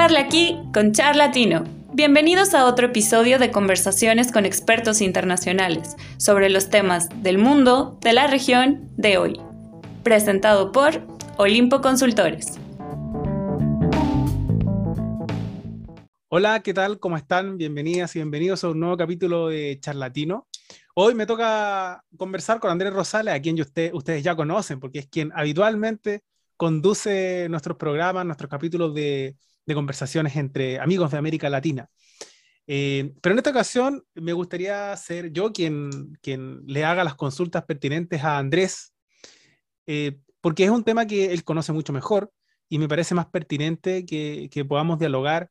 [0.00, 1.64] Charla aquí con Charlatino.
[1.92, 8.12] Bienvenidos a otro episodio de conversaciones con expertos internacionales sobre los temas del mundo, de
[8.12, 9.40] la región, de hoy.
[10.04, 11.02] Presentado por
[11.36, 12.60] Olimpo Consultores.
[16.28, 17.00] Hola, ¿qué tal?
[17.00, 17.58] ¿Cómo están?
[17.58, 20.46] Bienvenidas y bienvenidos a un nuevo capítulo de Charlatino.
[20.94, 25.32] Hoy me toca conversar con Andrés Rosales, a quien ustedes ya conocen, porque es quien
[25.34, 26.22] habitualmente
[26.56, 29.36] conduce nuestros programas, nuestros capítulos de,
[29.74, 31.88] conversaciones entre amigos de América Latina.
[32.66, 37.64] Eh, pero en esta ocasión me gustaría ser yo quien, quien le haga las consultas
[37.64, 38.94] pertinentes a Andrés,
[39.86, 42.30] eh, porque es un tema que él conoce mucho mejor
[42.68, 45.50] y me parece más pertinente que, que podamos dialogar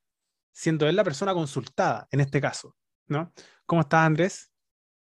[0.52, 2.76] siendo él la persona consultada en este caso,
[3.08, 3.32] ¿no?
[3.66, 4.52] ¿Cómo estás, Andrés?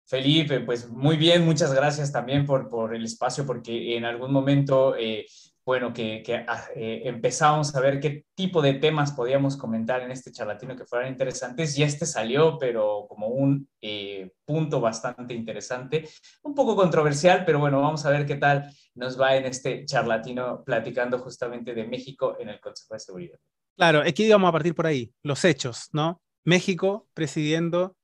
[0.08, 4.96] Felipe, pues muy bien, muchas gracias también por, por el espacio, porque en algún momento,
[4.96, 5.26] eh,
[5.68, 10.10] bueno, que, que ah, eh, empezamos a ver qué tipo de temas podíamos comentar en
[10.10, 16.08] este charlatino que fueran interesantes, y este salió, pero como un eh, punto bastante interesante,
[16.42, 20.64] un poco controversial, pero bueno, vamos a ver qué tal nos va en este charlatino
[20.64, 23.38] platicando justamente de México en el Consejo de Seguridad.
[23.76, 26.18] Claro, es que íbamos a partir por ahí, los hechos, ¿no?
[26.46, 27.94] México presidiendo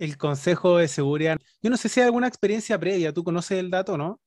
[0.00, 1.38] el Consejo de Seguridad.
[1.62, 4.20] Yo no sé si hay alguna experiencia previa, ¿tú conoces el dato, no?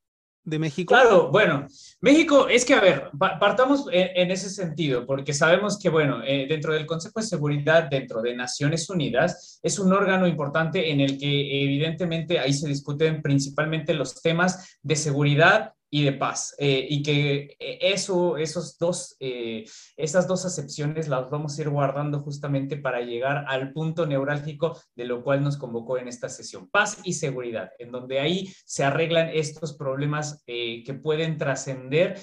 [0.46, 0.94] De México.
[0.94, 1.66] Claro, bueno,
[2.02, 6.72] México, es que, a ver, partamos en, ese sentido, porque sabemos que, bueno, eh, dentro
[6.72, 11.64] del Consejo de Seguridad, dentro de Naciones Unidas, es un órgano importante en el que
[11.64, 16.56] evidentemente ahí se discuten principalmente los temas de seguridad y de paz.
[16.58, 21.70] Eh, y que eh, eso, esos dos, eh, esas dos acepciones las vamos a ir
[21.70, 26.70] guardando justamente para llegar al punto neurálgico de lo cual nos convocó en esta sesión.
[26.70, 32.20] Paz y seguridad, en donde ahí se arreglan estos problemas que pueden trascender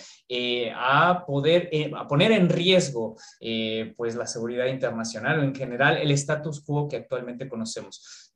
[0.76, 3.16] a poder, a poner en riesgo
[3.96, 8.32] pues la seguridad internacional o en general el status quo que actualmente conocemos.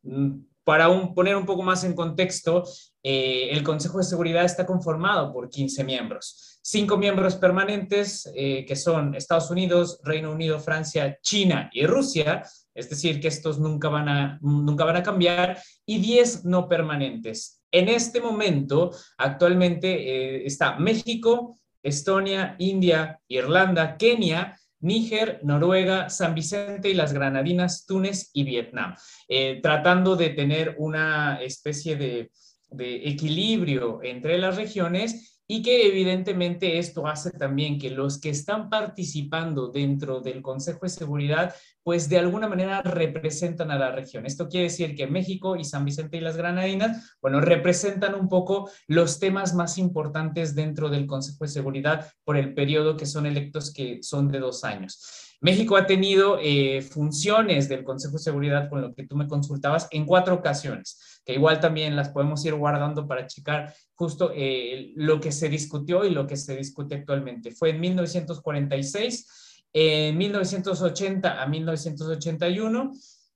[0.66, 2.64] Para poner un poco más en contexto,
[3.00, 6.58] eh, el Consejo de Seguridad está conformado por 15 miembros.
[6.60, 12.42] Cinco miembros permanentes, eh, que son Estados Unidos, Reino Unido, Francia, China y Rusia,
[12.74, 15.56] es decir, que estos nunca van a, nunca van a cambiar,
[15.86, 17.62] y 10 no permanentes.
[17.70, 26.90] En este momento, actualmente eh, está México, Estonia, India, Irlanda, Kenia, Níger, Noruega, San Vicente
[26.90, 28.94] y las Granadinas, Túnez y Vietnam,
[29.28, 32.30] eh, tratando de tener una especie de,
[32.70, 38.68] de equilibrio entre las regiones y que evidentemente esto hace también que los que están
[38.68, 44.26] participando dentro del Consejo de Seguridad, pues de alguna manera representan a la región.
[44.26, 48.68] Esto quiere decir que México y San Vicente y las Granadinas, bueno, representan un poco
[48.88, 53.72] los temas más importantes dentro del Consejo de Seguridad por el periodo que son electos,
[53.72, 55.25] que son de dos años.
[55.40, 59.88] México ha tenido eh, funciones del Consejo de Seguridad, con lo que tú me consultabas,
[59.90, 65.20] en cuatro ocasiones, que igual también las podemos ir guardando para checar justo eh, lo
[65.20, 67.50] que se discutió y lo que se discute actualmente.
[67.50, 72.92] Fue en 1946, en 1980 a 1981,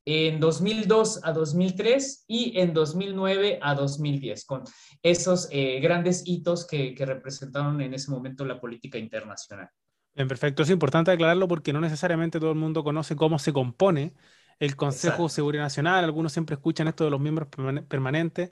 [0.07, 4.65] en 2002 a 2003 y en 2009 a 2010, con
[5.03, 9.69] esos eh, grandes hitos que representaron en ese momento la política internacional.
[10.15, 10.63] Bien, perfecto.
[10.63, 14.15] Es importante aclararlo porque no necesariamente todo el mundo conoce cómo se compone
[14.59, 16.05] el Consejo de Seguridad Nacional.
[16.05, 17.49] Algunos siempre escuchan esto de los miembros
[17.89, 18.51] permanentes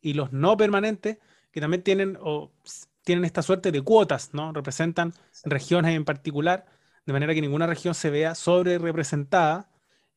[0.00, 1.18] y los no permanentes,
[1.50, 2.52] que también tienen, o,
[3.04, 4.52] tienen esta suerte de cuotas, ¿no?
[4.52, 5.12] Representan
[5.44, 6.66] regiones en particular,
[7.04, 9.70] de manera que ninguna región se vea sobre representada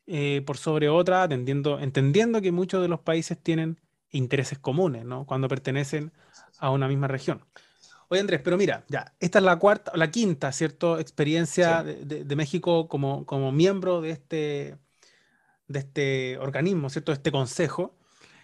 [0.06, 3.80] eh, por sobre otra, entendiendo, entendiendo que muchos de los países tienen
[4.12, 5.26] intereses comunes, ¿no?
[5.26, 6.14] Cuando pertenecen
[6.58, 7.44] a una misma región.
[8.14, 11.00] Oye, Andrés, pero mira, ya, esta es la cuarta, la quinta, ¿cierto?
[11.00, 14.78] Experiencia de, México como, como miembro de este,
[15.68, 17.12] de este organismo, ¿cierto?
[17.12, 17.98] De este consejo.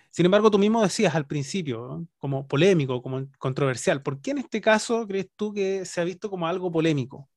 [0.09, 4.01] Sin embargo, tú mismo decías al principio, como polémico, como controversial.
[4.01, 7.29] ¿Por qué en este caso crees tú que se ha visto como algo polémico?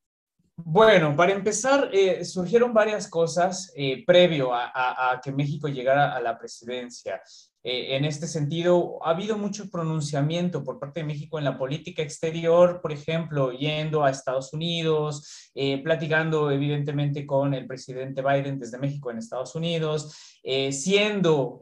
[0.57, 6.39] Bueno, para empezar, eh, surgieron varias cosas eh, previo a, que México llegara a la
[6.39, 7.21] presidencia.
[7.65, 12.03] Eh, en este sentido, ha habido mucho pronunciamiento por parte de México en la política
[12.03, 18.79] exterior, por ejemplo, yendo a Estados Unidos, eh, platicando evidentemente con el presidente Biden desde
[18.79, 21.61] México en Estados Unidos, eh, siendo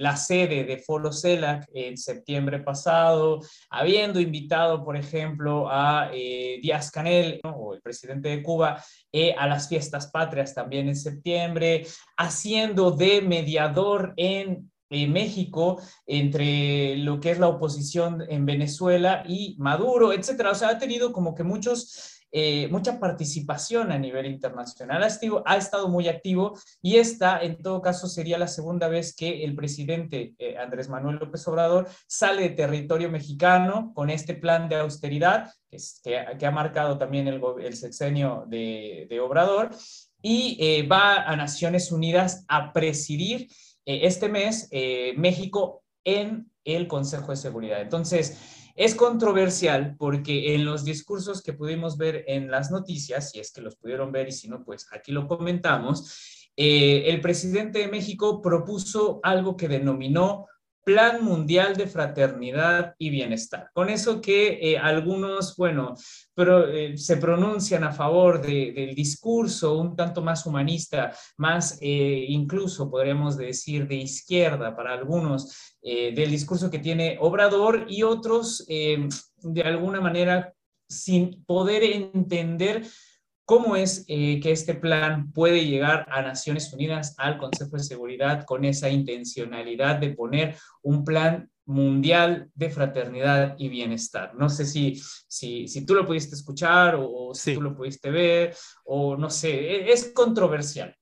[0.00, 3.40] la sede de Foro CELAC en septiembre pasado,
[3.70, 8.82] habiendo invitado, por ejemplo, a Díaz Canel, o el presidente de Cuba,
[9.36, 11.86] a las fiestas patrias también en septiembre,
[12.16, 20.12] haciendo de mediador en México entre lo que es la oposición en Venezuela y Maduro,
[20.12, 20.52] etcétera.
[20.52, 25.02] O sea, ha tenido como que muchos eh, mucha participación a nivel internacional.
[25.02, 29.54] Ha, estado muy activo y esta, en todo caso, sería la segunda vez que el
[29.54, 35.54] presidente eh, Andrés Manuel López Obrador sale de territorio mexicano con este plan de austeridad
[36.02, 39.70] que, ha marcado también el, sexenio de, de Obrador
[40.20, 43.48] y eh, va a Naciones Unidas a presidir
[43.88, 44.68] este mes
[45.16, 47.80] México en el Consejo de Seguridad.
[47.80, 48.38] Entonces,
[48.78, 53.60] es controversial porque en los discursos que pudimos ver en las noticias, si es que
[53.60, 58.40] los pudieron ver y si no, pues aquí lo comentamos, eh, el presidente de México
[58.40, 60.46] propuso algo que denominó
[60.88, 63.68] Plan Mundial de Fraternidad y Bienestar.
[63.74, 65.94] Con eso que eh, algunos, bueno,
[66.34, 73.36] eh, se pronuncian a favor del discurso un tanto más humanista, más eh, incluso podríamos
[73.36, 80.54] decir de izquierda para algunos, del discurso que tiene Obrador y otros de alguna manera
[80.88, 82.86] sin poder entender
[83.48, 88.44] ¿Cómo es eh, que este plan puede llegar a Naciones Unidas, al Consejo de Seguridad,
[88.44, 94.34] con esa intencionalidad de poner un plan mundial de fraternidad y bienestar?
[94.34, 98.54] No sé si, si, si tú lo pudiste escuchar o, si tú lo pudiste ver,
[98.84, 100.94] o no sé, e, es controversial.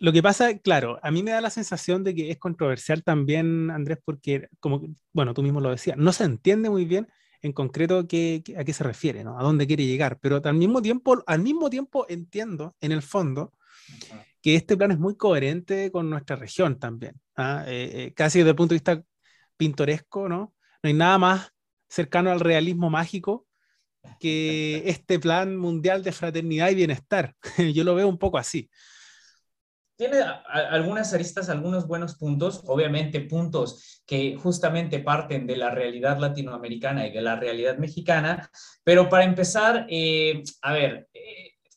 [0.00, 3.70] Lo que pasa, claro, a mí me da la sensación de que es controversial también,
[3.70, 4.82] Andrés, porque, como,
[5.12, 7.06] bueno, tú mismo lo decías, no se entiende muy bien
[7.42, 9.38] en concreto qué, a qué se refiere, ¿no?
[9.38, 10.18] A dónde quiere llegar.
[10.20, 13.52] Pero al mismo tiempo, al mismo tiempo entiendo, en el fondo,
[14.42, 17.20] que este plan es muy coherente con nuestra región también.
[17.36, 17.64] ¿ah?
[17.66, 19.02] Eh, eh, casi desde el punto de vista
[19.56, 20.54] pintoresco, ¿no?
[20.82, 21.52] No hay nada más
[21.88, 23.46] cercano al realismo mágico
[24.20, 27.34] que este plan mundial de fraternidad y bienestar.
[27.74, 28.70] Yo lo veo un poco así
[29.98, 37.08] tiene algunas aristas, algunos buenos puntos, obviamente puntos que justamente parten de la realidad latinoamericana
[37.08, 38.48] y de la realidad mexicana,
[38.84, 41.08] pero para empezar, eh, a ver,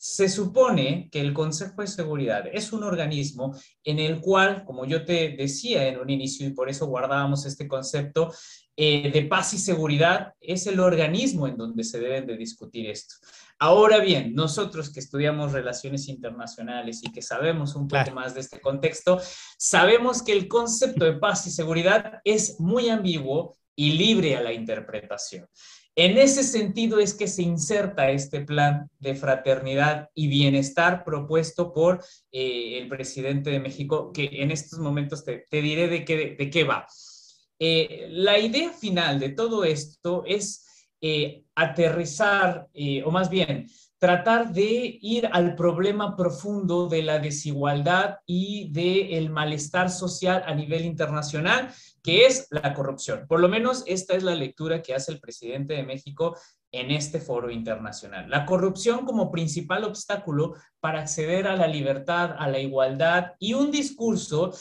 [0.04, 5.06] se supone que el Consejo de Seguridad es un organismo en el cual, como yo
[5.06, 8.34] te decía en un inicio y por eso guardábamos este concepto,
[8.76, 13.14] eh, de paz y seguridad es el organismo en donde se deben de discutir esto.
[13.60, 18.60] Ahora bien, nosotros que estudiamos relaciones internacionales y que sabemos un poco más de este
[18.60, 19.22] contexto,
[19.56, 24.52] sabemos que el concepto de paz y seguridad es muy ambiguo y libre a la
[24.52, 25.48] interpretación.
[25.96, 32.04] En ese sentido es que se inserta este plan de fraternidad y bienestar propuesto por
[32.32, 36.64] eh, el presidente de México, que en estos momentos te, diré de qué, de qué
[36.64, 36.88] va.
[37.60, 40.66] Eh, la idea final de todo esto es
[41.02, 42.68] eh, aterrizar,
[43.04, 43.68] o más bien,
[44.02, 50.86] tratar de ir al problema profundo de la desigualdad y del malestar social a nivel
[50.86, 51.72] internacional,
[52.02, 53.28] que es la corrupción.
[53.28, 56.36] Por lo menos esta es la lectura que hace el presidente de México
[56.72, 58.28] en este foro internacional.
[58.28, 63.70] La corrupción como principal obstáculo para acceder a la libertad, a la igualdad y un
[63.70, 64.52] discurso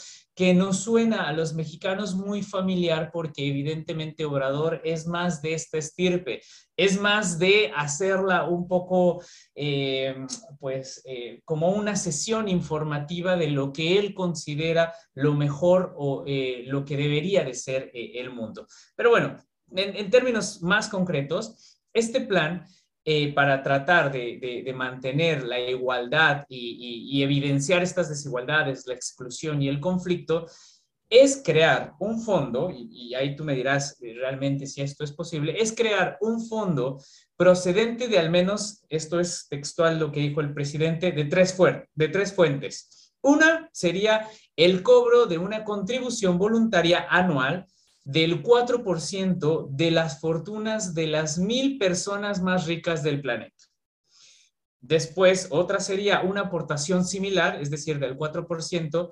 [0.41, 5.77] que nos suena a los mexicanos muy familiar porque evidentemente Obrador es más de esta
[5.77, 6.41] estirpe,
[6.75, 9.23] es más de hacerla un poco,
[9.53, 10.15] eh,
[10.59, 16.63] pues, eh, como una sesión informativa de lo que él considera lo mejor o eh,
[16.65, 18.65] lo que debería de ser el mundo.
[18.95, 19.37] Pero bueno,
[19.75, 22.65] en términos más concretos, este plan
[23.03, 29.79] eh, para tratar de, mantener la igualdad y, evidenciar estas desigualdades, la exclusión y el
[29.79, 30.45] conflicto,
[31.09, 35.55] es crear un fondo, y, ahí tú me dirás eh, realmente si esto es posible,
[35.59, 37.01] es crear un fondo
[37.35, 41.57] procedente de al menos, esto es textual lo que dijo el presidente, de tres,
[41.95, 43.15] de tres fuentes.
[43.23, 47.65] Una sería el cobro de una contribución voluntaria anual
[48.03, 53.55] del 4% de las fortunas de las mil personas más ricas del planeta.
[54.79, 59.11] Después, otra sería una aportación similar, es decir, del 4%,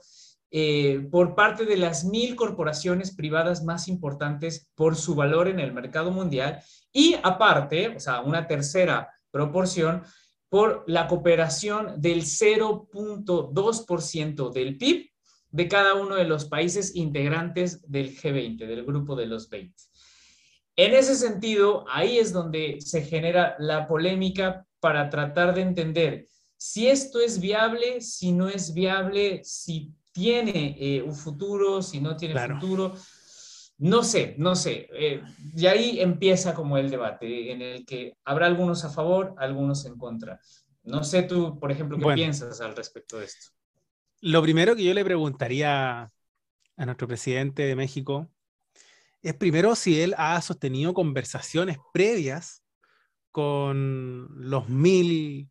[0.52, 5.74] eh, por parte de las mil corporaciones privadas más importantes por su valor en el
[5.74, 6.60] mercado mundial
[6.92, 10.02] y aparte, o sea, una tercera proporción
[10.50, 15.09] por la cooperación del 0.2% del PIB
[15.52, 19.76] de cada uno de los países integrantes del G20, del grupo de los 20.
[20.76, 26.88] En ese sentido, ahí es donde se genera la polémica para tratar de entender si
[26.88, 32.40] esto es viable, si no es viable, si tiene eh, un futuro, si no tiene
[32.48, 32.94] futuro.
[33.78, 34.90] No sé, no sé.
[34.92, 35.24] Eh,
[35.56, 39.98] y ahí empieza como el debate en el que habrá algunos a favor, algunos en
[39.98, 40.40] contra.
[40.84, 43.52] No sé tú, por ejemplo, qué piensas al respecto de esto.
[44.22, 48.30] Lo primero que yo le preguntaría a nuestro presidente de México
[49.22, 52.64] es primero si él ha sostenido conversaciones previas
[53.32, 55.50] con los mil,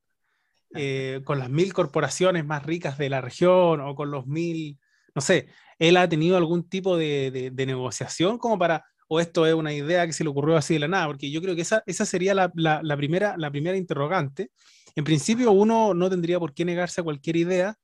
[0.75, 4.79] eh, con las mil corporaciones más ricas de la región o con los mil,
[5.15, 5.49] no sé,
[5.79, 10.13] él ha tenido algún tipo de, negociación como para, o esto es una idea que
[10.13, 12.51] se le ocurrió así de la nada, porque yo creo que esa, esa sería la,
[12.97, 14.51] primera, la primera interrogante.
[14.95, 17.79] En principio, uno no tendría por qué negarse a cualquier idea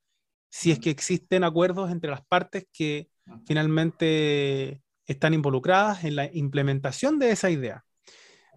[0.55, 3.11] si es que existen acuerdos entre las partes que
[3.45, 7.85] finalmente están involucradas en la implementación de esa idea.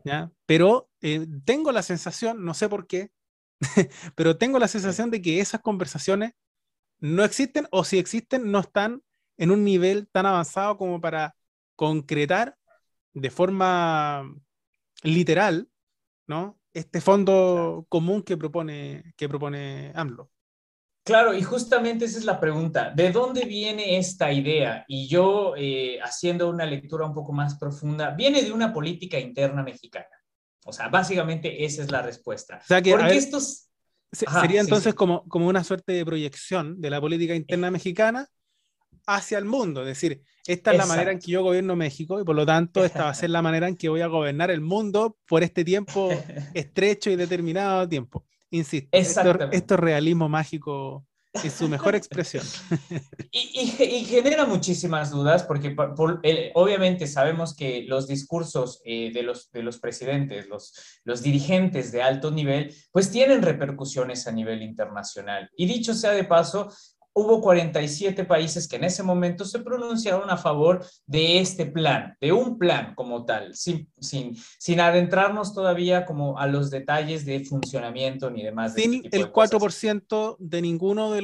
[0.05, 0.31] ¿ya?
[0.45, 3.09] Pero eh, tengo la sensación, no sé por qué,
[4.15, 6.33] pero tengo la sensación de que esas conversaciones
[6.99, 9.01] no existen o si existen no están
[9.37, 11.35] en un nivel tan avanzado como para
[11.75, 12.55] concretar
[13.15, 14.31] de forma
[15.01, 15.67] literal,
[16.27, 16.59] ¿no?
[16.73, 20.29] Este fondo común que propone, que propone AMLO.
[21.07, 22.91] Claro, y justamente esa es la pregunta.
[22.93, 24.83] ¿De dónde viene esta idea?
[24.89, 29.63] Y yo, eh, haciendo una lectura un poco más profunda, viene de una política interna
[29.63, 30.05] mexicana.
[30.65, 32.59] O sea, básicamente esa es la respuesta.
[32.61, 33.69] O sea que, Porque estos...
[34.11, 38.27] sería entonces Como, como una suerte de proyección de la política interna mexicana
[39.05, 39.83] hacia el mundo.
[39.83, 42.83] Es decir, esta es la manera en que yo gobierno México y por lo tanto
[42.83, 45.63] esta va a ser la manera en que voy a gobernar el mundo por este
[45.63, 46.09] tiempo
[46.53, 48.26] estrecho y determinado tiempo.
[48.51, 51.05] Insisto, esto, es realismo mágico
[51.43, 52.43] es su mejor expresión.
[53.31, 53.67] y,
[54.05, 55.75] genera muchísimas dudas porque
[56.53, 60.73] obviamente sabemos que los discursos eh, de, los, de los presidentes, los,
[61.03, 65.49] los dirigentes de alto nivel, pues tienen repercusiones a nivel internacional.
[65.55, 66.71] Y dicho sea de paso,
[67.17, 72.31] hubo 47 países que en ese momento se pronunciaron a favor de este plan, de
[72.31, 78.29] un plan como tal, sin, sin, sin adentrarnos todavía como a los detalles de funcionamiento
[78.29, 78.75] ni demás.
[78.75, 81.21] sin este el 4% de ninguno de,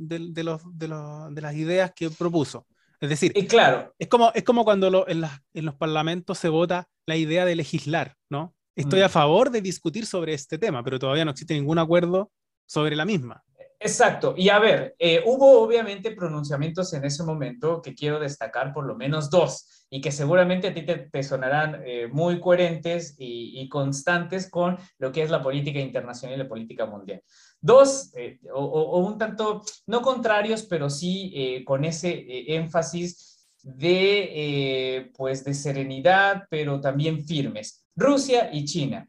[0.00, 2.66] de, de, los, de, los, de las ideas que propuso.
[3.00, 3.94] Es decir, y claro.
[3.96, 5.22] es, como, es como cuando en,
[5.54, 8.56] en, los parlamentos se vota la idea de legislar, ¿no?
[8.74, 9.10] Estoy a mm.
[9.10, 12.32] favor de discutir sobre este tema, pero todavía no existe ningún acuerdo
[12.66, 13.44] sobre la misma.
[13.80, 14.34] Exacto.
[14.36, 18.96] Y a ver, eh, hubo obviamente pronunciamientos en ese momento que quiero destacar por lo
[18.96, 24.76] menos dos y que seguramente a ti te, sonarán eh, muy coherentes y, constantes con
[24.98, 27.22] lo que es la política internacional y la política mundial.
[27.60, 35.54] Dos, eh, o, un tanto, no contrarios, pero sí con ese énfasis de, pues, de
[35.54, 37.84] serenidad, pero también firmes.
[37.94, 39.06] Rusia y China.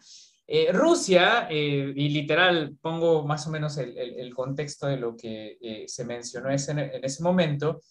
[0.52, 5.86] Eh, Rusia, eh, y literal pongo más o menos el, contexto de lo que eh,
[5.88, 7.82] se mencionó en, en ese momento,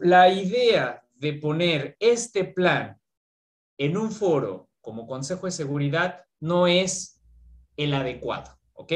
[0.00, 3.00] la idea de poner este plan
[3.78, 7.22] en un foro como Consejo de Seguridad no es
[7.76, 8.92] el adecuado, ¿ok?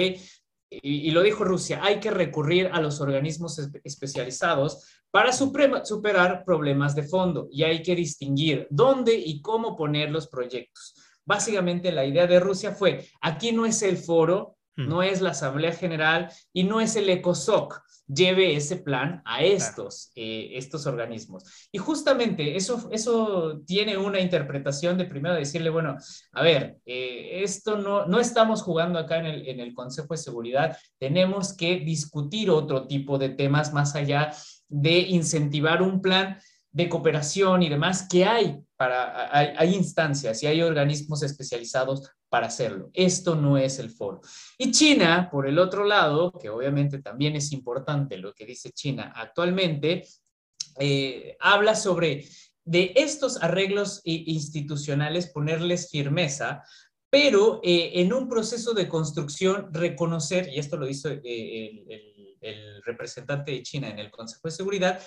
[0.68, 7.04] Y, lo dijo Rusia, hay que recurrir a los organismos especializados para superar problemas de
[7.04, 10.97] fondo y hay que distinguir dónde y cómo poner los proyectos.
[11.30, 14.88] Básicamente la idea de Rusia fue, aquí no es el foro, hmm.
[14.88, 17.80] no es la Asamblea General y no es el ECOSOC.
[18.08, 21.68] Lleve ese plan a estos, eh, estos organismos.
[21.70, 25.96] Y justamente eso, eso tiene una interpretación de primero decirle, bueno,
[26.32, 30.18] a ver, eh, esto no, no estamos jugando acá en el, en el Consejo de
[30.18, 34.32] Seguridad, tenemos que discutir otro tipo de temas más allá
[34.68, 36.38] de incentivar un plan
[36.72, 42.90] de cooperación y demás que hay para hay, instancias y hay organismos especializados para hacerlo.
[42.94, 44.20] Esto no es el foro.
[44.56, 49.12] Y China, por el otro lado, que obviamente también es importante lo que dice China
[49.14, 50.04] actualmente,
[50.78, 52.24] eh, habla sobre
[52.64, 56.62] de estos arreglos institucionales ponerles firmeza,
[57.10, 61.84] pero eh, en un proceso de construcción reconocer, y esto lo hizo eh,
[62.40, 65.00] el, representante de China en el Consejo de Seguridad,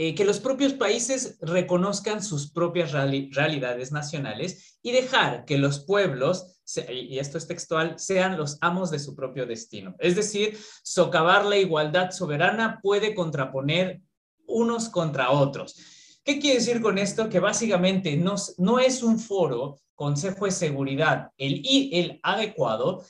[0.00, 6.60] eh, que los propios países reconozcan sus propias realidades nacionales y dejar que los pueblos,
[6.88, 9.96] y esto es textual, sean los amos de su propio destino.
[9.98, 14.00] Es decir, socavar la igualdad soberana puede contraponer
[14.46, 15.74] unos contra otros.
[16.22, 17.28] ¿Qué quiere decir con esto?
[17.28, 23.02] Que básicamente no, no es un foro, Consejo de Seguridad, el, el adecuado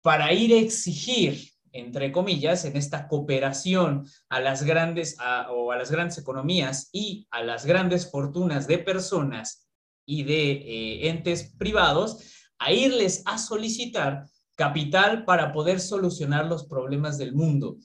[0.00, 5.16] para ir a exigir entre comillas, en esta cooperación a las grandes
[5.50, 9.68] o a las grandes economías y a las grandes fortunas de personas
[10.04, 12.18] y de eh, entes privados,
[12.58, 17.78] a irles a solicitar capital para poder solucionar los problemas del mundo.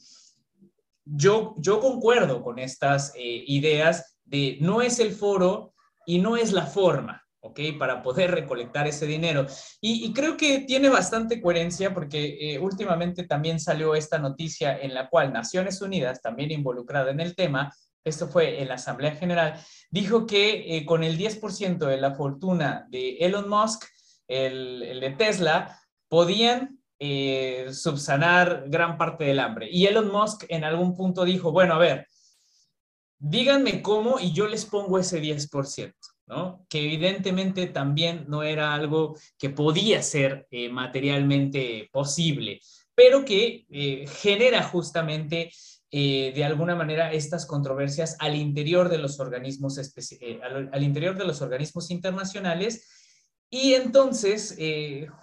[1.06, 5.74] Yo, yo concuerdo con estas eh, ideas de no es el foro
[6.06, 7.25] y no es la forma.
[7.46, 7.60] ¿Ok?
[7.78, 9.46] Para poder recolectar ese dinero.
[9.80, 15.10] Y, creo que tiene bastante coherencia porque eh, últimamente también salió esta noticia en la
[15.10, 17.74] cual Naciones Unidas, también involucrada en el tema,
[18.04, 19.60] esto fue en la Asamblea General,
[19.90, 23.84] dijo que eh, con el 10% de la fortuna de Elon Musk,
[24.28, 29.70] el, de Tesla, podían eh, subsanar gran parte del hambre.
[29.72, 32.08] Y Elon Musk en algún punto dijo, bueno, a ver,
[33.18, 35.94] díganme cómo y yo les pongo ese 10%.
[36.28, 36.66] ¿No?
[36.70, 42.60] que evidentemente también no era algo que podía ser eh, materialmente posible,
[42.96, 45.52] pero que eh, genera justamente
[45.92, 51.42] eh, de alguna manera estas controversias al interior de los organismos, al, interior de los
[51.42, 52.92] organismos internacionales.
[53.50, 54.58] Y entonces,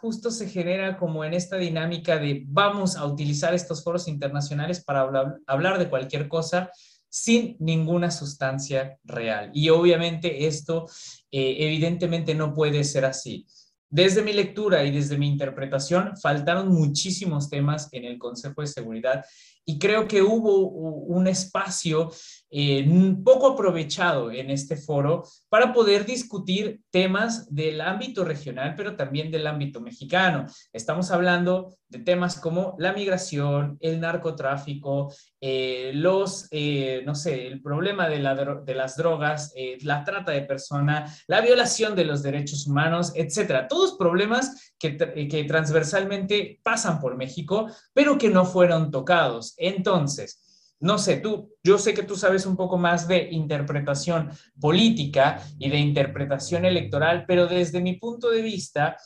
[0.00, 5.10] justo se genera como en esta dinámica de vamos a utilizar estos foros internacionales para
[5.46, 6.70] hablar de cualquier cosa,
[7.12, 9.50] sin ninguna sustancia real.
[9.52, 10.86] Y obviamente esto
[11.30, 13.46] eh, evidentemente no puede ser así.
[13.90, 19.26] Desde mi lectura y desde mi interpretación, faltaron muchísimos temas en el Consejo de Seguridad
[19.66, 22.10] y creo que hubo un espacio
[22.54, 22.86] eh,
[23.24, 29.46] poco aprovechado en este foro para poder discutir temas del ámbito regional, pero también del
[29.46, 30.44] ámbito mexicano.
[30.70, 37.62] Estamos hablando de temas como la migración, el narcotráfico, eh, los, eh, no sé, el
[37.62, 43.12] problema de, de las drogas, la trata de personas, la violación de los derechos humanos,
[43.14, 43.66] etcétera.
[43.66, 49.54] Todos problemas que, que transversalmente pasan por México, pero que no fueron tocados.
[49.56, 50.51] Entonces,
[50.82, 55.70] no sé, tú, yo sé que tú sabes un poco más de interpretación política y
[55.70, 58.96] de interpretación electoral, pero desde mi punto de vista,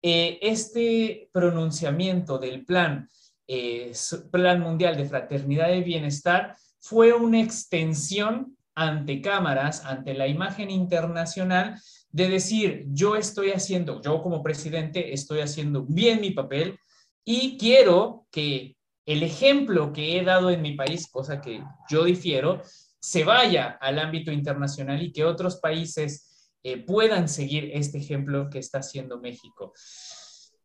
[0.00, 3.10] eh, este pronunciamiento del plan,
[3.48, 3.92] eh,
[4.30, 11.80] plan mundial de fraternidad y bienestar fue una extensión ante cámaras, ante la imagen internacional,
[12.12, 16.78] de decir, yo estoy haciendo, yo como presidente estoy haciendo bien mi papel
[17.24, 18.76] y quiero que
[19.06, 22.62] el ejemplo que he dado en mi país, cosa que yo difiero,
[22.98, 28.58] se vaya al ámbito internacional y que otros países eh, puedan seguir este ejemplo que
[28.58, 29.74] está haciendo México.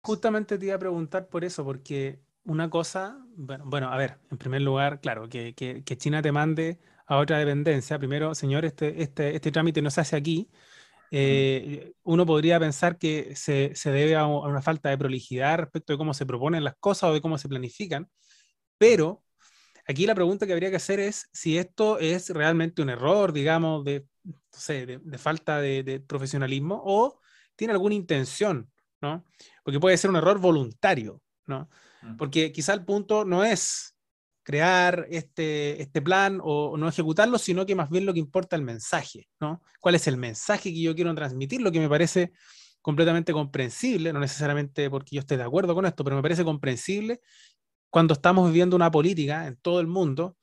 [0.02, 4.62] Justamente te iba a preguntar por eso, porque una cosa, bueno, a ver, en primer
[4.62, 5.54] lugar, claro, que,
[5.98, 8.00] China te mande a otra dependencia.
[8.00, 10.50] Primero, señor, este, este, este trámite no se hace aquí.
[11.12, 15.98] Eh, uno podría pensar que se, se debe a, una falta de prolijidad respecto de
[15.98, 18.10] cómo se proponen las cosas o de cómo se planifican.
[18.78, 19.24] Pero
[19.88, 23.84] aquí la pregunta que habría que hacer es si esto es realmente un error, digamos,
[23.84, 27.20] de, de, falta de, profesionalismo o
[27.56, 29.26] tiene alguna intención, ¿no?
[29.64, 31.70] Porque puede ser un error voluntario, ¿no?
[32.18, 33.99] Porque quizá el punto no es
[34.50, 38.64] crear este, este plan o, no ejecutarlo, sino que más bien lo que importa el
[38.64, 39.62] mensaje, ¿no?
[39.80, 41.62] ¿Cuál es el mensaje que yo quiero transmitir?
[41.62, 42.32] Lo que me parece
[42.82, 47.22] completamente comprensible, no necesariamente porque yo esté de acuerdo con esto, pero me parece comprensible
[47.92, 50.36] cuando estamos viviendo una política en todo el mundo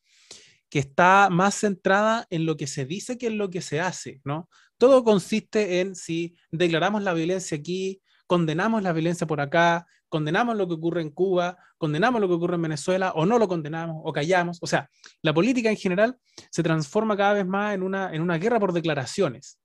[0.70, 4.20] que está más centrada en lo que se dice que en lo que se hace,
[4.22, 4.48] ¿no?
[4.78, 9.84] Todo consiste en si declaramos la violencia aquí, condenamos la violencia por acá,
[10.16, 13.46] condenamos lo que ocurre en Cuba, condenamos lo que ocurre en Venezuela o no lo
[13.46, 14.58] condenamos o callamos.
[14.62, 14.88] O sea,
[15.20, 16.16] la política en general
[16.50, 19.58] se transforma cada vez más en una, en una guerra por declaraciones,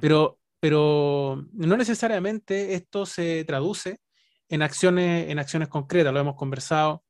[0.00, 3.98] pero, pero no necesariamente esto se traduce
[4.48, 7.02] en acciones, en acciones concretas, lo hemos conversado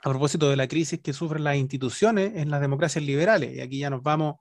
[0.00, 3.56] a propósito de la crisis que sufren las instituciones en las democracias liberales.
[3.56, 4.36] Y aquí ya nos vamos,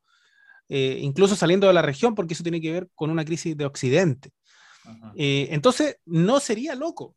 [0.68, 3.66] eh, incluso saliendo de la región, porque eso tiene que ver con una crisis de
[3.66, 4.32] Occidente.
[5.16, 7.16] Eh, entonces, no sería loco,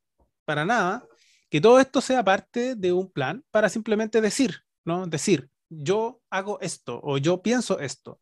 [0.50, 1.06] para nada,
[1.48, 5.06] que todo esto sea parte de un plan para simplemente decir, ¿no?
[5.06, 8.20] Decir, yo hago esto o yo pienso esto.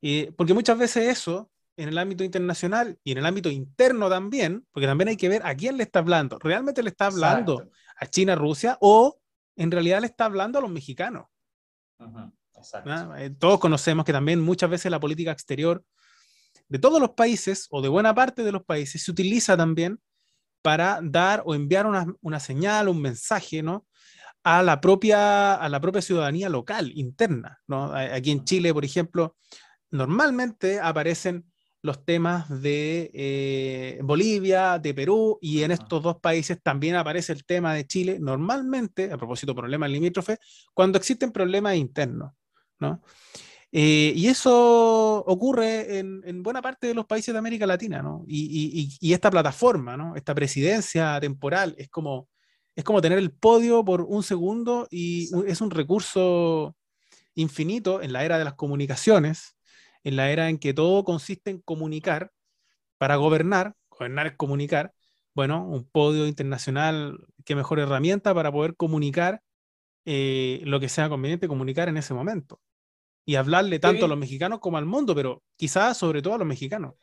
[0.00, 4.66] Eh, porque muchas veces eso, en el ámbito internacional y en el ámbito interno también,
[4.72, 6.38] porque también hay que ver a quién le está hablando.
[6.38, 9.20] ¿Realmente le está hablando a China, Rusia o
[9.54, 11.26] en realidad le está hablando a los mexicanos.
[13.18, 15.84] Eh, todos conocemos que también muchas veces la política exterior
[16.66, 20.00] de todos los países o de buena parte de los países se utiliza también
[20.62, 23.86] para dar o enviar una, una señal, un mensaje, ¿no?
[24.42, 27.92] A la, propia, a la propia ciudadanía local, interna, ¿no?
[27.94, 29.36] Aquí en Chile, por ejemplo,
[29.90, 31.44] normalmente aparecen
[31.82, 37.44] los temas de eh, Bolivia, de Perú, y en estos dos países también aparece el
[37.44, 40.38] tema de Chile, normalmente, a propósito de problemas limítrofes,
[40.74, 42.32] cuando existen problemas internos,
[42.80, 43.02] ¿no?
[43.70, 48.24] Eh, y eso ocurre en, buena parte de los países de América Latina, ¿no?
[48.26, 50.16] Y, y, esta plataforma, ¿no?
[50.16, 52.28] Esta presidencia temporal es como,
[52.74, 56.76] es como tener el podio por un segundo y es un recurso
[57.34, 59.56] infinito en la era de las comunicaciones,
[60.02, 62.32] en la era en que todo consiste en comunicar
[62.98, 64.92] para gobernar, gobernar es comunicar,
[65.34, 69.42] bueno, un podio internacional, qué mejor herramienta para poder comunicar
[70.04, 72.60] eh, lo que sea conveniente comunicar en ese momento.
[73.28, 76.46] Y hablarle tanto a los mexicanos como al mundo, pero quizás sobre todo a los
[76.46, 76.94] mexicanos.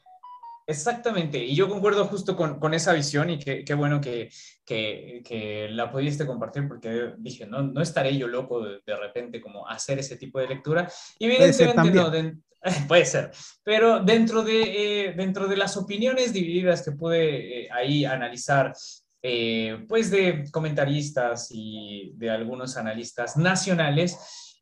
[0.65, 4.31] Exactamente, y yo concuerdo justo con, con esa visión y qué bueno que,
[4.65, 9.39] que, que, la pudiste compartir porque dije, no, no estaré yo loco de, de repente
[9.39, 10.91] como hacer ese tipo de lectura.
[11.19, 12.11] Evidentemente no,
[12.88, 13.29] puede ser,
[13.63, 18.73] pero dentro de, eh, dentro de las opiniones divididas que pude eh, ahí analizar,
[19.21, 24.17] eh, pues de comentaristas y de algunos analistas nacionales,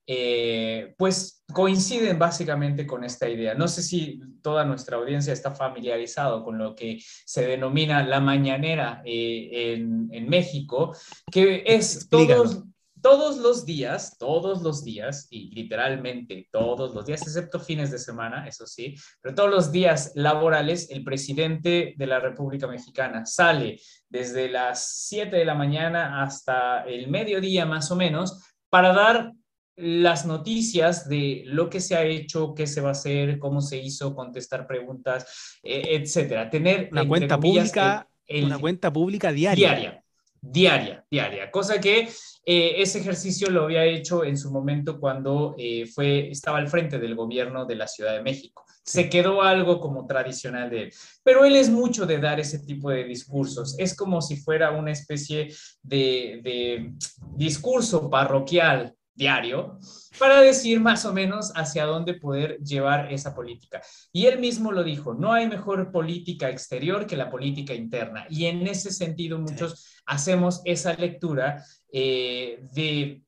[0.05, 3.53] eh, pues coinciden básicamente con esta idea.
[3.53, 9.01] No sé si toda nuestra audiencia está familiarizado con lo que se denomina la mañanera
[9.05, 9.75] eh,
[10.11, 10.95] en, México,
[11.31, 12.63] que es todos,
[13.01, 18.47] todos los días, todos los días, y literalmente todos los días, excepto fines de semana,
[18.47, 24.49] eso sí, pero todos los días laborales, el presidente de la República Mexicana sale desde
[24.49, 29.33] las 7 de la mañana hasta el mediodía más o menos para dar
[29.75, 33.77] las noticias de lo que se ha hecho, qué se va a hacer, cómo se
[33.77, 36.49] hizo, contestar preguntas, eh, etcétera.
[36.49, 39.69] Tener una cuenta pública, una cuenta pública diaria.
[39.69, 40.03] Diaria,
[40.41, 41.51] diaria, diaria.
[41.51, 42.07] Cosa que
[42.45, 46.99] eh, ese ejercicio lo había hecho en su momento cuando eh, fue, estaba al frente
[46.99, 48.65] del gobierno de la Ciudad de México.
[48.85, 50.93] Se quedó algo como tradicional de él.
[51.23, 53.75] Pero él es mucho de dar ese tipo de discursos.
[53.79, 56.93] Es como si fuera una especie de, de
[57.35, 59.79] discurso parroquial diario
[60.17, 63.81] para decir más o menos hacia dónde poder llevar esa política.
[64.11, 68.25] Y él mismo lo dijo, no hay mejor política exterior que la política interna.
[68.29, 73.23] Y en ese sentido muchos hacemos esa lectura eh, de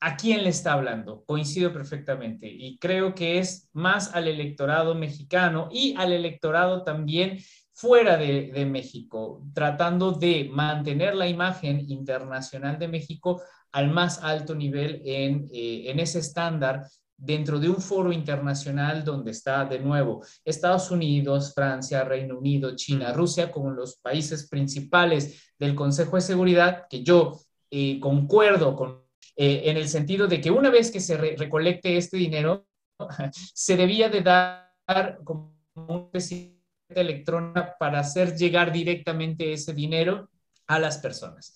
[0.00, 1.24] a quién le está hablando.
[1.24, 2.48] Coincido perfectamente.
[2.48, 7.38] Y creo que es más al electorado mexicano y al electorado también
[7.72, 13.40] fuera de, de México, tratando de mantener la imagen internacional de México
[13.72, 16.84] al más alto nivel en, eh, en ese estándar
[17.16, 23.12] dentro de un foro internacional donde está de nuevo Estados Unidos, Francia, Reino Unido, China,
[23.12, 29.02] Rusia como los países principales del Consejo de Seguridad, que yo eh, concuerdo con,
[29.36, 32.66] eh, en el sentido de que una vez que se recolecte este dinero,
[33.32, 40.28] se debía de dar como un de electrónica para hacer llegar directamente ese dinero
[40.66, 41.54] a las personas.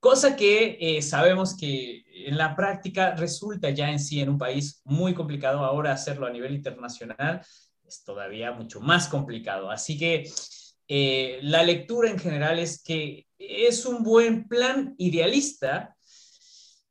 [0.00, 4.80] Cosa que eh, sabemos que en la práctica resulta ya en sí en un país
[4.84, 5.62] muy complicado.
[5.62, 7.42] Ahora hacerlo a nivel internacional
[7.86, 9.70] es todavía mucho más complicado.
[9.70, 10.30] Así que
[10.88, 15.94] eh, la lectura en general es que es un buen plan idealista,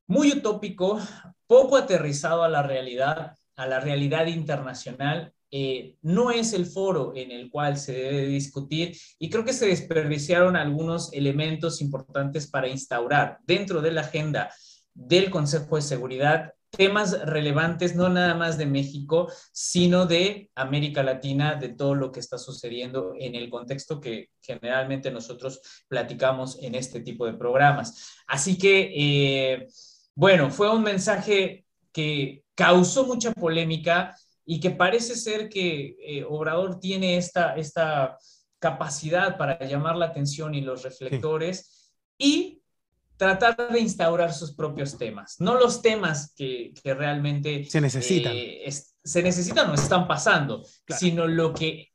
[0.05, 0.99] muy utópico,
[1.47, 7.31] poco aterrizado a la realidad, a la realidad internacional eh, no es el foro en
[7.31, 13.39] el cual se debe discutir y creo que se desperdiciaron algunos elementos importantes para instaurar
[13.45, 14.51] dentro de la agenda
[14.93, 21.55] del Consejo de Seguridad temas relevantes no nada más de México, sino de América Latina,
[21.55, 27.01] de todo lo que está sucediendo en el contexto que generalmente nosotros platicamos en este
[27.01, 28.13] tipo de programas.
[28.27, 29.67] Así que, eh,
[30.15, 34.15] bueno, fue un mensaje que causó mucha polémica,
[34.51, 38.17] y que parece ser que eh, Obrador tiene esta, esta
[38.57, 42.59] capacidad para llamar la atención y los reflectores y
[43.15, 48.33] tratar de instaurar sus propios temas, no los temas que, que realmente se necesitan.
[48.35, 48.67] Eh,
[49.03, 51.89] se necesitan o están pasando, sino lo que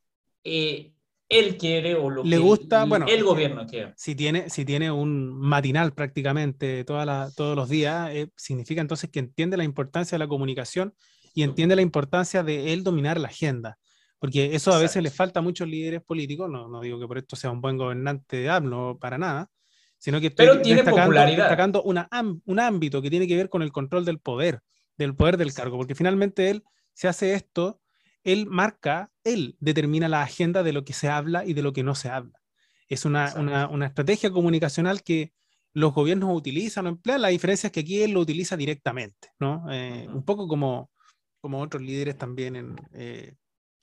[0.44, 0.92] eh,
[1.28, 3.94] él quiere o lo le gusta, bueno, el gobierno quiere.
[3.96, 9.18] Si tiene, si tiene un matinal prácticamente toda la, todos los días, significa entonces que
[9.18, 10.94] entiende la importancia de la comunicación
[11.34, 13.76] y entiende la importancia de él dominar la agenda.
[14.18, 17.18] Porque eso a veces le falta a muchos líderes políticos, no, no digo que por
[17.18, 19.50] esto sea un buen gobernante de AMLO para nada,
[19.98, 22.08] sino que estoy Pero tiene destacando, destacando una,
[22.44, 24.60] un ámbito que tiene que ver con el control del poder,
[24.96, 26.62] del poder del cargo, porque finalmente él
[26.94, 27.80] se hace esto,
[28.22, 31.82] él marca, él determina la agenda de lo que se habla y de lo que
[31.82, 32.40] no se habla.
[32.88, 35.32] Es una, una, una estrategia comunicacional que
[35.74, 39.66] los gobiernos utilizan o emplean, la diferencia es que aquí él lo utiliza directamente, ¿no?
[39.70, 40.90] Eh, un poco como,
[41.44, 43.34] como otros líderes también en, eh,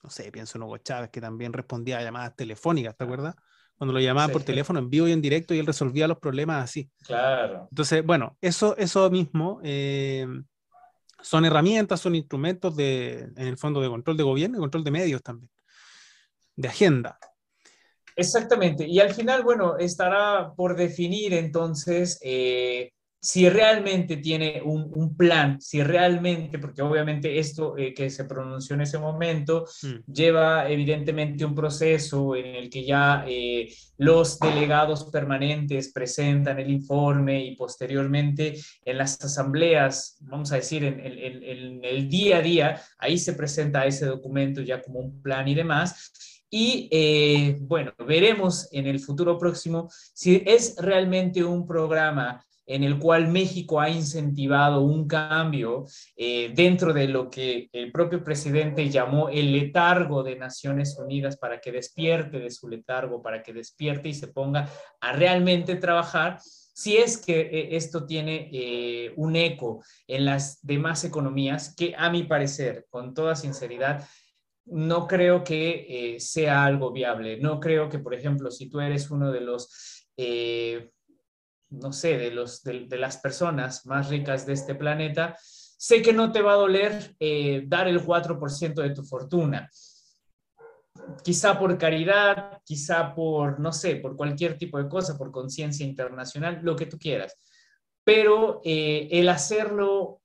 [0.01, 3.35] no sé, pienso en Hugo Chávez, que también respondía a llamadas telefónicas, ¿te acuerdas?
[3.77, 6.63] Cuando lo llamaban por teléfono en vivo y en directo y él resolvía los problemas
[6.63, 6.89] así.
[7.05, 7.67] Claro.
[7.69, 10.25] Entonces, bueno, eso, eso mismo eh,
[11.21, 14.89] son herramientas, son instrumentos de, en el fondo de control de gobierno y control de
[14.89, 15.51] medios también,
[16.55, 17.19] de agenda.
[18.15, 18.87] Exactamente.
[18.87, 22.91] Y al final, bueno, estará por definir entonces eh,
[23.23, 28.81] si realmente tiene un, plan, si realmente, porque obviamente esto eh, que se pronunció en
[28.81, 30.11] ese momento mm.
[30.11, 37.45] lleva evidentemente un proceso en el que ya eh, los delegados permanentes presentan el informe
[37.45, 43.19] y posteriormente en las asambleas, vamos a decir, en, en el día a día, ahí
[43.19, 46.11] se presenta ese documento ya como un plan y demás.
[46.53, 52.97] Y eh, bueno, veremos en el futuro próximo si es realmente un programa en el
[52.99, 59.27] cual México ha incentivado un cambio eh, dentro de lo que el propio presidente llamó
[59.27, 64.13] el letargo de Naciones Unidas para que despierte de su letargo, para que despierte y
[64.13, 64.69] se ponga
[65.01, 71.03] a realmente trabajar si es que eh, esto tiene eh, un eco en las demás
[71.03, 74.07] economías, que a mi parecer, con toda sinceridad,
[74.65, 77.37] no creo que sea algo viable.
[77.37, 80.07] No creo que, por ejemplo, si tú eres uno de los
[81.71, 85.35] no sé, de, los, de, las personas más ricas de este planeta,
[85.77, 89.69] sé que no te va a doler eh, dar el 4% de tu fortuna.
[91.23, 96.59] Quizá por caridad, quizá por, no sé, por cualquier tipo de cosa, por conciencia internacional,
[96.61, 97.35] lo que tú quieras.
[98.03, 100.21] Pero eh, el hacerlo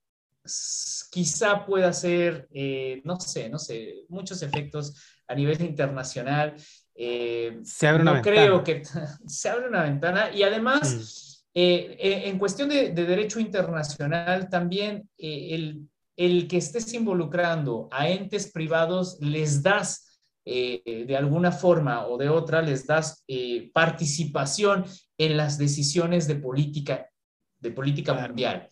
[1.11, 4.95] quizá pueda ser, eh, no sé, no sé, muchos efectos
[5.29, 6.55] a nivel internacional.
[6.95, 8.83] se abre una no creo que
[9.27, 10.93] se abre una ventana y además...
[10.93, 11.26] Mm.
[11.59, 18.53] Eh, eh, en cuestión de, derecho internacional, también eh, el, que estés involucrando a entes
[18.53, 20.03] privados, les das
[20.45, 23.25] de alguna forma o de otra, les das
[23.73, 24.85] participación
[25.19, 27.11] en las decisiones de política,
[27.59, 28.69] de política mundial.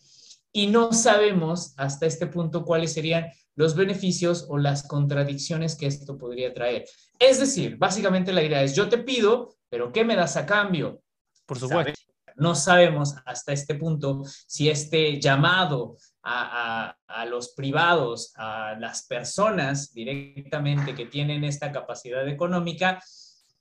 [0.53, 6.17] Y no sabemos hasta este punto cuáles serían los beneficios o las contradicciones que esto
[6.17, 6.85] podría traer.
[7.19, 11.03] Es decir, básicamente la idea es, yo te pido, pero ¿qué me das a cambio?
[11.45, 12.04] Por supuesto.
[12.37, 16.97] No sabemos hasta este punto si este llamado a,
[17.29, 23.03] los privados, a las personas directamente que tienen esta capacidad económica,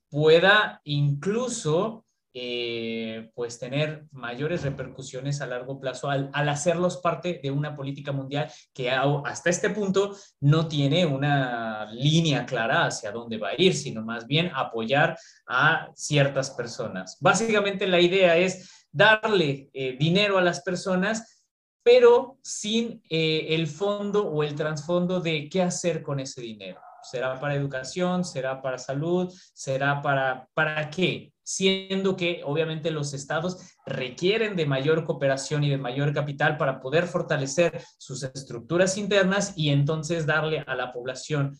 [0.09, 2.02] pueda incluso
[2.35, 8.51] eh, pues tener mayores repercusiones a largo plazo al, hacerlos parte de una política mundial
[8.73, 14.01] que hasta este punto no tiene una línea clara hacia dónde va a ir, sino
[14.01, 15.15] más bien apoyar
[15.47, 17.17] a ciertas personas.
[17.21, 21.45] Básicamente la idea es darle eh, dinero a las personas,
[21.83, 26.79] pero sin eh, el fondo o el trasfondo de qué hacer con ese dinero.
[27.03, 28.23] ¿Será para educación?
[28.23, 29.31] ¿Será para salud?
[29.53, 31.33] ¿Será para, para qué?
[31.43, 37.05] siendo que obviamente los estados requieren de mayor cooperación y de mayor capital para poder
[37.05, 41.57] fortalecer sus estructuras internas y entonces darle a la población,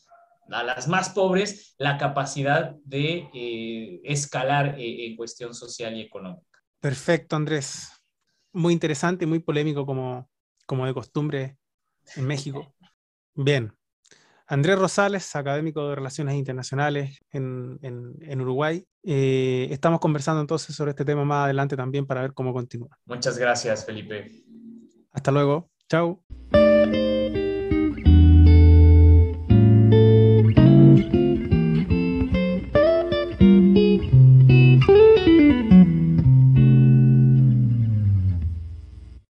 [0.49, 6.47] a las más pobres, la capacidad de eh, escalar eh, en cuestión social y económica.
[6.79, 7.89] Perfecto, Andrés.
[8.53, 10.29] Muy interesante y muy polémico como,
[10.65, 11.57] como de costumbre
[12.15, 12.73] en México.
[13.35, 13.75] Bien,
[14.47, 18.85] Andrés Rosales, académico de Relaciones Internacionales en, Uruguay.
[19.03, 22.97] Eh, estamos conversando entonces sobre este tema más adelante también para ver cómo continúa.
[23.05, 24.31] Muchas gracias, Felipe.
[25.11, 25.69] Hasta luego.
[25.89, 26.23] Chao.